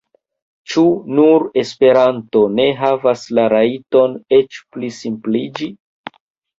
Ĉu 0.71 0.83
nur 1.19 1.45
Esperanto 1.63 2.43
ne 2.55 2.67
havas 2.81 3.29
la 3.41 3.47
rajton 3.57 4.19
eĉ 4.43 4.61
pli 4.67 4.95
simpliĝi? 5.01 5.75